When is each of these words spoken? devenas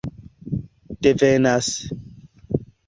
devenas 1.01 1.71